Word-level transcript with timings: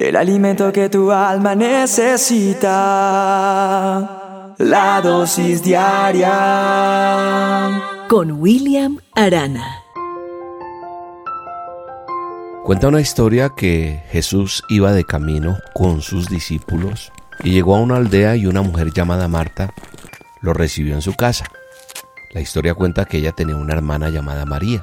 el 0.00 0.16
alimento 0.16 0.72
que 0.72 0.88
tu 0.88 1.12
alma 1.12 1.54
necesita, 1.54 2.64
la 4.56 5.00
dosis 5.02 5.62
diaria. 5.62 6.30
Con 8.08 8.40
William 8.40 8.98
Arana. 9.14 9.84
Cuenta 12.64 12.88
una 12.88 13.02
historia 13.02 13.50
que 13.50 14.02
Jesús 14.08 14.64
iba 14.70 14.92
de 14.92 15.04
camino 15.04 15.58
con 15.74 16.00
sus 16.00 16.30
discípulos 16.30 17.12
y 17.44 17.50
llegó 17.50 17.76
a 17.76 17.80
una 17.80 17.96
aldea 17.96 18.36
y 18.36 18.46
una 18.46 18.62
mujer 18.62 18.94
llamada 18.94 19.28
Marta 19.28 19.74
lo 20.40 20.54
recibió 20.54 20.94
en 20.94 21.02
su 21.02 21.14
casa. 21.14 21.44
La 22.32 22.40
historia 22.40 22.72
cuenta 22.72 23.04
que 23.04 23.18
ella 23.18 23.32
tenía 23.32 23.56
una 23.56 23.74
hermana 23.74 24.08
llamada 24.08 24.46
María 24.46 24.82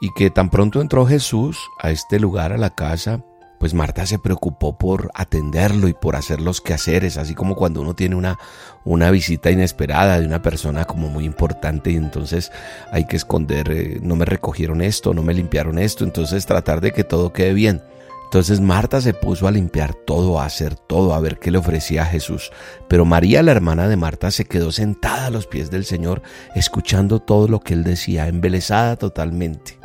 y 0.00 0.12
que 0.14 0.30
tan 0.30 0.48
pronto 0.48 0.80
entró 0.80 1.06
Jesús 1.06 1.58
a 1.80 1.90
este 1.90 2.20
lugar, 2.20 2.52
a 2.52 2.56
la 2.56 2.70
casa, 2.70 3.24
pues 3.64 3.72
Marta 3.72 4.04
se 4.04 4.18
preocupó 4.18 4.76
por 4.76 5.10
atenderlo 5.14 5.88
y 5.88 5.94
por 5.94 6.16
hacer 6.16 6.38
los 6.38 6.60
quehaceres, 6.60 7.16
así 7.16 7.34
como 7.34 7.56
cuando 7.56 7.80
uno 7.80 7.94
tiene 7.94 8.14
una, 8.14 8.38
una 8.84 9.10
visita 9.10 9.50
inesperada 9.50 10.20
de 10.20 10.26
una 10.26 10.42
persona 10.42 10.84
como 10.84 11.08
muy 11.08 11.24
importante 11.24 11.90
y 11.90 11.96
entonces 11.96 12.52
hay 12.92 13.06
que 13.06 13.16
esconder, 13.16 13.70
eh, 13.70 14.00
no 14.02 14.16
me 14.16 14.26
recogieron 14.26 14.82
esto, 14.82 15.14
no 15.14 15.22
me 15.22 15.32
limpiaron 15.32 15.78
esto, 15.78 16.04
entonces 16.04 16.44
tratar 16.44 16.82
de 16.82 16.92
que 16.92 17.04
todo 17.04 17.32
quede 17.32 17.54
bien. 17.54 17.80
Entonces 18.24 18.60
Marta 18.60 19.00
se 19.00 19.14
puso 19.14 19.48
a 19.48 19.50
limpiar 19.50 19.94
todo, 19.94 20.38
a 20.38 20.44
hacer 20.44 20.74
todo, 20.74 21.14
a 21.14 21.20
ver 21.20 21.38
qué 21.38 21.50
le 21.50 21.56
ofrecía 21.56 22.02
a 22.02 22.06
Jesús. 22.06 22.52
Pero 22.86 23.06
María, 23.06 23.42
la 23.42 23.52
hermana 23.52 23.88
de 23.88 23.96
Marta, 23.96 24.30
se 24.30 24.44
quedó 24.44 24.72
sentada 24.72 25.28
a 25.28 25.30
los 25.30 25.46
pies 25.46 25.70
del 25.70 25.86
Señor, 25.86 26.20
escuchando 26.54 27.18
todo 27.18 27.48
lo 27.48 27.60
que 27.60 27.72
él 27.72 27.82
decía, 27.82 28.28
embelesada 28.28 28.96
totalmente. 28.96 29.78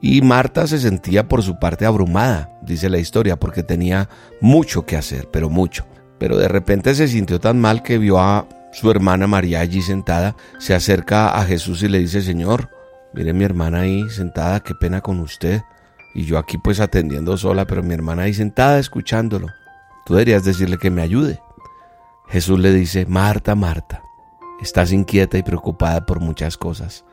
Y 0.00 0.22
Marta 0.22 0.68
se 0.68 0.78
sentía 0.78 1.26
por 1.26 1.42
su 1.42 1.58
parte 1.58 1.86
abrumada, 1.86 2.55
dice 2.66 2.90
la 2.90 2.98
historia, 2.98 3.36
porque 3.36 3.62
tenía 3.62 4.08
mucho 4.40 4.84
que 4.84 4.96
hacer, 4.96 5.28
pero 5.32 5.48
mucho. 5.48 5.86
Pero 6.18 6.36
de 6.36 6.48
repente 6.48 6.94
se 6.94 7.08
sintió 7.08 7.40
tan 7.40 7.60
mal 7.60 7.82
que 7.82 7.98
vio 7.98 8.18
a 8.18 8.46
su 8.72 8.90
hermana 8.90 9.26
María 9.26 9.60
allí 9.60 9.80
sentada, 9.80 10.36
se 10.58 10.74
acerca 10.74 11.38
a 11.38 11.44
Jesús 11.44 11.82
y 11.82 11.88
le 11.88 11.98
dice, 11.98 12.20
Señor, 12.22 12.70
mire 13.14 13.32
mi 13.32 13.44
hermana 13.44 13.80
ahí 13.80 14.08
sentada, 14.10 14.60
qué 14.60 14.74
pena 14.74 15.00
con 15.00 15.20
usted. 15.20 15.62
Y 16.14 16.24
yo 16.24 16.38
aquí 16.38 16.58
pues 16.58 16.80
atendiendo 16.80 17.36
sola, 17.36 17.66
pero 17.66 17.82
mi 17.82 17.94
hermana 17.94 18.22
ahí 18.22 18.34
sentada 18.34 18.78
escuchándolo. 18.78 19.48
Tú 20.04 20.14
deberías 20.14 20.44
decirle 20.44 20.78
que 20.78 20.90
me 20.90 21.02
ayude. 21.02 21.40
Jesús 22.28 22.58
le 22.58 22.72
dice, 22.72 23.06
Marta, 23.06 23.54
Marta, 23.54 24.02
estás 24.60 24.92
inquieta 24.92 25.38
y 25.38 25.42
preocupada 25.42 26.04
por 26.06 26.20
muchas 26.20 26.56
cosas, 26.56 27.04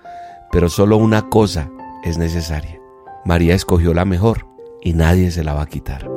pero 0.51 0.69
solo 0.69 0.97
una 0.97 1.29
cosa 1.29 1.69
es 2.03 2.17
necesaria. 2.17 2.79
María 3.25 3.55
escogió 3.55 3.93
la 3.93 4.05
mejor 4.05 4.52
y 4.83 4.93
nadie 4.93 5.31
se 5.31 5.43
la 5.43 5.53
va 5.53 5.63
a 5.63 5.67
quitar. 5.67 6.09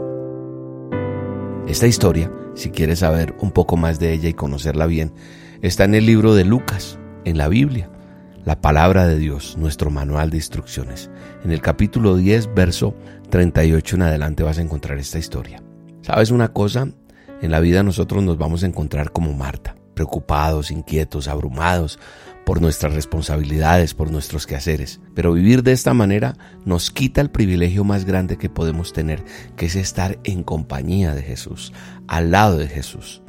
Esta 1.69 1.87
historia, 1.87 2.31
si 2.55 2.71
quieres 2.71 3.01
saber 3.01 3.35
un 3.41 3.51
poco 3.53 3.77
más 3.77 3.99
de 3.99 4.13
ella 4.13 4.29
y 4.29 4.35
conocerla 4.35 4.87
bien, 4.87 5.13
está 5.63 5.85
en 5.85 5.95
el 5.95 6.07
libro 6.07 6.35
de 6.35 6.45
Lucas, 6.45 6.99
en 7.25 7.39
la 7.39 7.49
Biblia, 7.49 7.91
la 8.45 8.61
palabra 8.61 9.07
de 9.07 9.19
Dios, 9.19 9.57
nuestro 9.59 9.91
manual 9.91 10.31
de 10.31 10.37
instrucciones. 10.37 11.11
En 11.45 11.51
el 11.51 11.61
capítulo 11.61 12.17
10, 12.17 12.55
verso 12.55 12.95
38 13.31 13.97
en 13.97 14.03
adelante 14.03 14.43
vas 14.43 14.59
a 14.59 14.63
encontrar 14.63 14.99
esta 14.99 15.19
historia. 15.19 15.63
¿Sabes 16.03 16.31
una 16.31 16.53
cosa? 16.53 16.89
En 17.43 17.51
la 17.51 17.61
vida 17.61 17.83
nosotros 17.83 18.23
nos 18.23 18.39
vamos 18.39 18.63
a 18.63 18.67
encontrar 18.67 19.11
como 19.11 19.33
Marta, 19.33 19.77
preocupados, 19.97 20.71
inquietos, 20.71 21.27
abrumados 21.27 21.99
por 22.45 22.61
nuestras 22.61 22.95
responsabilidades, 22.95 23.95
por 23.95 24.13
nuestros 24.13 24.47
quehaceres. 24.47 25.01
Pero 25.15 25.33
vivir 25.33 25.65
de 25.65 25.73
esta 25.73 25.95
manera 25.95 26.37
nos 26.65 26.93
quita 26.93 27.21
el 27.21 27.31
privilegio 27.31 27.83
más 27.83 28.05
grande 28.05 28.37
que 28.37 28.51
podemos 28.51 28.93
tener, 28.93 29.25
que 29.57 29.67
es 29.67 29.75
estar 29.75 30.19
en 30.23 30.45
compañía 30.45 31.15
de 31.15 31.23
Jesús, 31.23 31.73
al 32.07 32.31
lado 32.31 32.59
de 32.59 32.69
Jesús. 32.69 33.23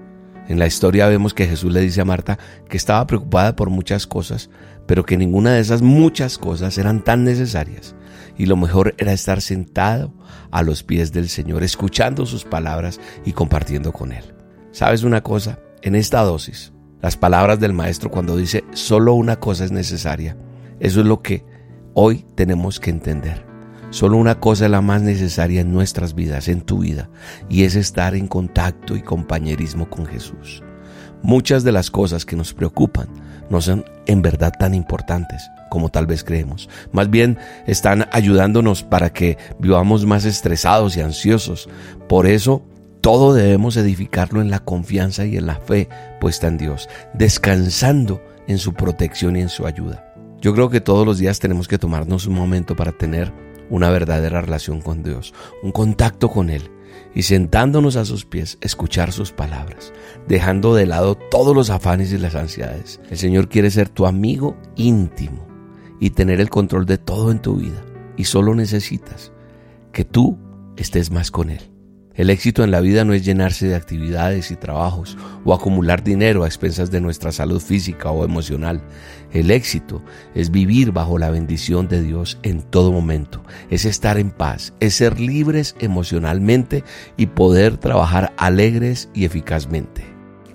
En 0.48 0.59
la 0.59 0.68
historia 0.68 1.08
vemos 1.08 1.34
que 1.34 1.48
Jesús 1.48 1.74
le 1.74 1.82
dice 1.82 2.02
a 2.02 2.06
Marta 2.06 2.38
que 2.70 2.78
estaba 2.78 3.08
preocupada 3.08 3.56
por 3.56 3.70
muchas 3.70 4.06
cosas, 4.06 4.50
pero 4.86 5.06
que 5.06 5.18
ninguna 5.18 5.53
de 5.53 5.62
esas 5.62 5.81
muchas 5.81 6.38
cosas 6.38 6.78
eran 6.78 7.03
tan 7.03 7.24
necesarias. 7.24 7.96
Y 8.38 8.46
lo 8.46 8.56
mejor 8.56 8.94
era 8.97 9.14
estar 9.14 9.41
sentado 9.41 10.14
a 10.52 10.62
los 10.62 10.84
pies 10.84 11.12
del 11.12 11.28
Señor, 11.28 11.64
escuchando 11.64 12.25
sus 12.25 12.46
palabras 12.46 13.00
y 13.25 13.31
compartiendo 13.31 13.91
con 13.94 14.12
Él. 14.12 14.24
¿Sabes 14.72 15.03
una 15.03 15.22
cosa? 15.24 15.59
En 15.82 15.96
esta 15.96 16.22
dosis 16.24 16.74
las 17.02 17.16
palabras 17.16 17.60
del 17.60 17.74
maestro 17.74 18.10
cuando 18.10 18.36
dice 18.36 18.64
solo 18.74 19.14
una 19.14 19.40
cosa 19.40 19.66
es 19.66 19.72
necesaria. 19.72 20.36
Eso 20.80 21.02
es 21.02 21.06
lo 21.06 21.22
que 21.22 21.46
hoy 21.94 22.26
tenemos 22.36 22.80
que 22.80 22.90
entender. 22.90 23.46
Solo 23.92 24.18
una 24.18 24.40
cosa 24.40 24.66
es 24.66 24.72
la 24.72 24.82
más 24.82 25.02
necesaria 25.02 25.62
en 25.62 25.72
nuestras 25.72 26.16
vidas, 26.16 26.48
en 26.48 26.62
tu 26.62 26.80
vida, 26.80 27.10
y 27.50 27.64
es 27.64 27.76
estar 27.76 28.16
en 28.16 28.28
contacto 28.28 28.96
y 28.96 29.02
compañerismo 29.02 29.90
con 29.90 30.06
Jesús. 30.06 30.64
Muchas 31.22 31.64
de 31.64 31.72
las 31.72 31.90
cosas 31.90 32.26
que 32.26 32.36
nos 32.36 32.54
preocupan 32.54 33.08
no 33.50 33.62
son 33.62 33.86
en 34.08 34.22
verdad 34.22 34.52
tan 34.58 34.74
importantes 34.74 35.50
como 35.70 35.90
tal 35.90 36.08
vez 36.08 36.24
creemos. 36.24 36.68
Más 36.92 37.09
bien 37.09 37.38
están 37.66 38.08
ayudándonos 38.12 38.84
para 38.84 39.12
que 39.12 39.38
vivamos 39.59 40.06
más 40.06 40.26
estresados 40.26 40.98
y 40.98 41.02
ansiosos. 41.02 41.70
Por 42.09 42.26
eso 42.26 42.64
todo 43.07 43.34
debemos 43.34 43.78
edificarlo 43.78 44.41
en 44.41 44.51
la 44.51 44.59
confianza 44.59 45.25
y 45.25 45.38
en 45.38 45.45
la 45.45 45.56
fe 45.56 45.88
puesta 46.19 46.47
en 46.47 46.57
Dios, 46.57 46.90
descansando 47.13 48.22
en 48.50 48.57
su 48.57 48.73
protección 48.73 49.38
y 49.38 49.41
en 49.41 49.47
su 49.47 49.66
ayuda. 49.66 50.13
Yo 50.41 50.53
creo 50.53 50.69
que 50.69 50.81
todos 50.81 51.06
los 51.06 51.17
días 51.17 51.40
tenemos 51.40 51.69
que 51.69 51.78
tomarnos 51.78 52.28
un 52.28 52.34
momento 52.34 52.75
para 52.75 52.91
tener 52.91 53.31
una 53.69 53.90
verdadera 53.91 54.41
relación 54.41 54.81
con 54.81 55.03
Dios, 55.03 55.34
un 55.63 55.72
contacto 55.72 56.29
con 56.29 56.50
Él 56.50 56.69
y 57.16 57.22
sentándonos 57.22 57.96
a 57.96 58.03
sus 58.03 58.25
pies, 58.25 58.57
escuchar 58.59 59.13
sus 59.13 59.31
palabras, 59.31 59.94
dejando 60.28 60.75
de 60.75 60.85
lado 60.85 61.16
todos 61.16 61.56
los 61.56 61.69
afanes 61.69 62.12
y 62.12 62.17
las 62.17 62.35
ansiedades. 62.35 63.00
El 63.09 63.17
Señor 63.17 63.47
quiere 63.47 63.72
ser 63.72 63.88
tu 63.88 64.06
amigo 64.06 64.57
íntimo 64.75 65.47
y 66.01 66.09
tener 66.09 66.41
el 66.41 66.50
control 66.50 66.85
de 66.85 66.97
todo 66.97 67.31
en 67.31 67.40
tu 67.41 67.56
vida 67.56 67.85
y 68.17 68.25
solo 68.25 68.53
necesitas 68.53 69.31
que 69.94 70.03
tú 70.03 70.38
estés 70.75 71.09
más 71.09 71.31
con 71.31 71.51
Él. 71.51 71.77
El 72.17 72.31
éxito 72.31 72.63
en 72.63 72.72
la 72.72 72.81
vida 72.81 73.05
no 73.05 73.13
es 73.13 73.23
llenarse 73.23 73.67
de 73.67 73.75
actividades 73.75 74.50
y 74.50 74.55
trabajos 74.55 75.16
o 75.45 75.53
acumular 75.53 76.03
dinero 76.03 76.44
a 76.44 76.47
expensas 76.47 76.89
de 76.89 77.00
nuestra 77.00 77.31
salud 77.31 77.61
física 77.61 78.09
o 78.09 78.25
emocional. 78.25 78.81
El 79.31 79.51
éxito 79.51 80.01
es 80.33 80.50
vivir 80.50 80.91
bajo 80.91 81.19
la 81.19 81.29
bendición 81.29 81.88
de 81.88 82.01
Dios 82.01 82.39
en 82.41 82.63
todo 82.63 82.91
momento, 82.91 83.44
es 83.69 83.85
estar 83.85 84.17
en 84.17 84.31
paz, 84.31 84.73
es 84.79 84.95
ser 84.95 85.19
libres 85.19 85.75
emocionalmente 85.79 86.83
y 87.17 87.28
poder 87.28 87.78
trabajar 87.78 88.34
alegres 88.38 89.09
y 89.13 89.25
eficazmente. 89.25 90.03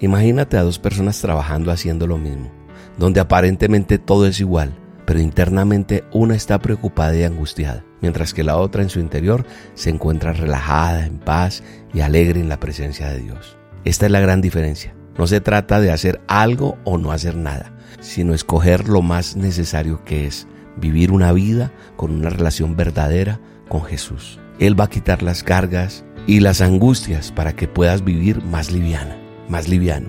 Imagínate 0.00 0.56
a 0.56 0.62
dos 0.62 0.80
personas 0.80 1.20
trabajando 1.20 1.70
haciendo 1.70 2.08
lo 2.08 2.18
mismo, 2.18 2.50
donde 2.98 3.20
aparentemente 3.20 3.98
todo 3.98 4.26
es 4.26 4.40
igual, 4.40 4.76
pero 5.06 5.20
internamente 5.20 6.02
una 6.12 6.34
está 6.34 6.58
preocupada 6.58 7.16
y 7.16 7.22
angustiada 7.22 7.84
mientras 8.02 8.34
que 8.34 8.44
la 8.44 8.58
otra 8.58 8.82
en 8.82 8.90
su 8.90 9.00
interior 9.00 9.46
se 9.74 9.88
encuentra 9.88 10.34
relajada, 10.34 11.06
en 11.06 11.18
paz 11.18 11.62
y 11.94 12.00
alegre 12.00 12.40
en 12.40 12.50
la 12.50 12.60
presencia 12.60 13.08
de 13.08 13.20
Dios. 13.20 13.56
Esta 13.84 14.06
es 14.06 14.12
la 14.12 14.20
gran 14.20 14.42
diferencia. 14.42 14.94
No 15.16 15.26
se 15.26 15.40
trata 15.40 15.80
de 15.80 15.90
hacer 15.90 16.20
algo 16.26 16.76
o 16.84 16.98
no 16.98 17.12
hacer 17.12 17.36
nada, 17.36 17.72
sino 18.00 18.34
escoger 18.34 18.88
lo 18.88 19.02
más 19.02 19.36
necesario 19.36 20.04
que 20.04 20.26
es 20.26 20.46
vivir 20.76 21.12
una 21.12 21.32
vida 21.32 21.72
con 21.96 22.12
una 22.12 22.30
relación 22.30 22.76
verdadera 22.76 23.40
con 23.68 23.84
Jesús. 23.84 24.38
Él 24.58 24.78
va 24.78 24.84
a 24.84 24.90
quitar 24.90 25.22
las 25.22 25.42
cargas 25.42 26.04
y 26.26 26.40
las 26.40 26.60
angustias 26.60 27.30
para 27.32 27.54
que 27.54 27.68
puedas 27.68 28.04
vivir 28.04 28.42
más 28.42 28.70
liviana, 28.70 29.16
más 29.48 29.68
liviano. 29.68 30.08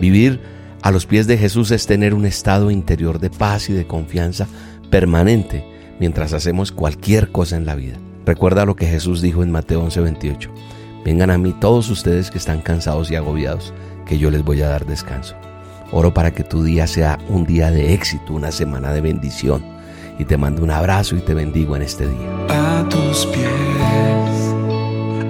Vivir 0.00 0.40
a 0.82 0.90
los 0.90 1.06
pies 1.06 1.26
de 1.26 1.38
Jesús 1.38 1.70
es 1.70 1.86
tener 1.86 2.14
un 2.14 2.26
estado 2.26 2.70
interior 2.70 3.18
de 3.18 3.30
paz 3.30 3.70
y 3.70 3.72
de 3.72 3.86
confianza 3.86 4.46
permanente 4.90 5.73
mientras 5.98 6.32
hacemos 6.32 6.72
cualquier 6.72 7.30
cosa 7.30 7.56
en 7.56 7.66
la 7.66 7.74
vida. 7.74 7.96
Recuerda 8.26 8.64
lo 8.64 8.76
que 8.76 8.86
Jesús 8.86 9.20
dijo 9.20 9.42
en 9.42 9.50
Mateo 9.50 9.82
11:28. 9.82 10.50
Vengan 11.04 11.30
a 11.30 11.38
mí 11.38 11.52
todos 11.52 11.90
ustedes 11.90 12.30
que 12.30 12.38
están 12.38 12.60
cansados 12.60 13.10
y 13.10 13.16
agobiados, 13.16 13.74
que 14.06 14.18
yo 14.18 14.30
les 14.30 14.42
voy 14.42 14.62
a 14.62 14.68
dar 14.68 14.86
descanso. 14.86 15.36
Oro 15.92 16.14
para 16.14 16.32
que 16.32 16.44
tu 16.44 16.62
día 16.62 16.86
sea 16.86 17.18
un 17.28 17.44
día 17.44 17.70
de 17.70 17.92
éxito, 17.92 18.32
una 18.32 18.50
semana 18.50 18.92
de 18.92 19.00
bendición. 19.00 19.62
Y 20.18 20.24
te 20.24 20.36
mando 20.36 20.62
un 20.62 20.70
abrazo 20.70 21.16
y 21.16 21.20
te 21.20 21.34
bendigo 21.34 21.76
en 21.76 21.82
este 21.82 22.06
día. 22.06 22.46
A 22.48 22.88
tus 22.88 23.26
pies 23.26 24.54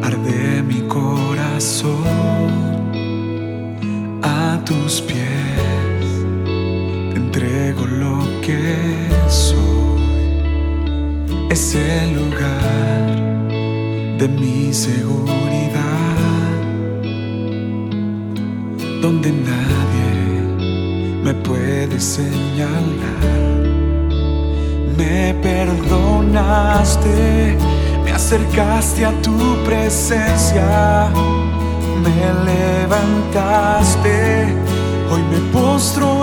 arde 0.02 0.62
mi 0.62 0.80
corazón. 0.82 2.04
A 4.22 4.60
tus 4.64 5.00
pies 5.00 5.23
el 11.74 12.14
lugar 12.14 13.02
de 14.18 14.28
mi 14.28 14.72
seguridad, 14.72 15.34
donde 19.02 19.32
nadie 19.32 20.42
me 21.24 21.34
puede 21.34 21.98
señalar. 21.98 22.78
Me 24.96 25.34
perdonaste, 25.42 27.56
me 28.04 28.12
acercaste 28.12 29.04
a 29.04 29.10
tu 29.22 29.36
presencia, 29.64 31.10
me 32.04 32.16
levantaste, 32.50 34.16
hoy 35.10 35.22
me 35.30 35.40
postro 35.52 36.13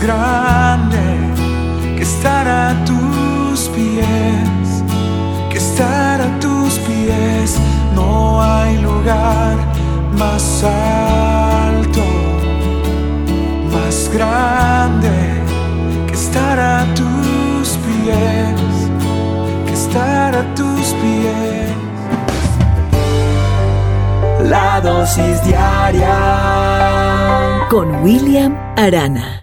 grande 0.00 0.98
que 1.96 2.02
estar 2.02 2.48
a 2.48 2.84
tus 2.84 3.68
pies, 3.68 4.84
que 5.50 5.58
estar 5.58 6.20
a 6.20 6.40
tus 6.40 6.78
pies. 6.80 7.58
No 7.94 8.42
hay 8.42 8.78
lugar 8.78 9.56
más 10.16 10.64
alto, 10.64 12.02
más 13.72 14.10
grande 14.12 15.42
que 16.06 16.14
estar 16.14 16.58
a 16.58 16.86
tus 16.94 17.76
pies, 17.86 18.90
que 19.66 19.72
estar 19.72 20.34
a 20.34 20.54
tus 20.54 20.94
pies. 21.02 21.70
La 24.48 24.80
dosis 24.80 25.44
diaria 25.44 26.16
con 27.68 28.02
William 28.02 28.56
Arana. 28.76 29.36